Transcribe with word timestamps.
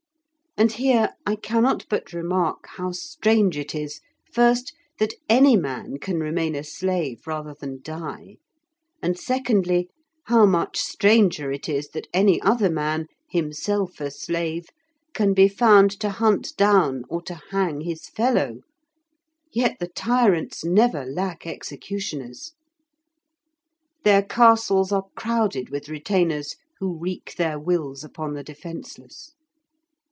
And 0.57 0.73
here 0.73 1.13
I 1.25 1.37
cannot 1.37 1.85
but 1.89 2.11
remark 2.11 2.65
how 2.71 2.91
strange 2.91 3.57
it 3.57 3.73
is, 3.73 4.01
first, 4.29 4.73
that 4.99 5.13
any 5.29 5.55
man 5.55 5.97
can 5.97 6.19
remain 6.19 6.55
a 6.55 6.63
slave 6.63 7.25
rather 7.25 7.53
than 7.57 7.81
die; 7.81 8.35
and 9.01 9.17
secondly, 9.17 9.89
how 10.25 10.45
much 10.45 10.77
stranger 10.77 11.53
it 11.53 11.69
is 11.69 11.87
that 11.91 12.09
any 12.13 12.41
other 12.41 12.69
man, 12.69 13.07
himself 13.29 14.01
a 14.01 14.11
slave, 14.11 14.67
can 15.13 15.33
be 15.33 15.47
found 15.47 15.89
to 16.01 16.09
hunt 16.09 16.51
down 16.57 17.05
or 17.07 17.21
to 17.23 17.39
hang 17.51 17.79
his 17.81 18.09
fellow; 18.09 18.59
yet 19.53 19.77
the 19.79 19.87
tyrants 19.87 20.65
never 20.65 21.05
lack 21.05 21.47
executioners. 21.47 22.51
Their 24.03 24.21
castles 24.21 24.91
are 24.91 25.05
crowded 25.15 25.69
with 25.69 25.87
retainers 25.87 26.57
who 26.79 26.97
wreak 26.99 27.35
their 27.37 27.57
wills 27.57 28.03
upon 28.03 28.33
the 28.33 28.43
defenceless. 28.43 29.31